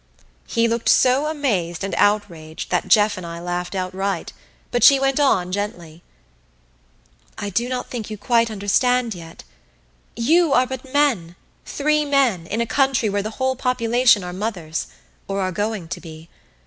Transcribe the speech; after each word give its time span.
He 0.47 0.67
looked 0.67 0.89
so 0.89 1.27
amazed 1.27 1.83
and 1.83 1.93
outraged 1.95 2.71
that 2.71 2.87
Jeff 2.87 3.17
and 3.17 3.23
I 3.23 3.39
laughed 3.39 3.75
outright, 3.75 4.33
but 4.71 4.83
she 4.83 4.99
went 4.99 5.19
on 5.19 5.51
gently. 5.51 6.01
"I 7.37 7.51
do 7.51 7.69
not 7.69 7.91
think 7.91 8.09
you 8.09 8.17
quite 8.17 8.49
understand 8.49 9.13
yet. 9.13 9.43
You 10.15 10.53
are 10.53 10.65
but 10.65 10.91
men, 10.91 11.35
three 11.67 12.03
men, 12.03 12.47
in 12.47 12.61
a 12.61 12.65
country 12.65 13.09
where 13.11 13.21
the 13.21 13.29
whole 13.37 13.55
population 13.55 14.23
are 14.23 14.33
mothers 14.33 14.87
or 15.27 15.39
are 15.39 15.51
going 15.51 15.87
to 15.89 16.01
be. 16.01 16.29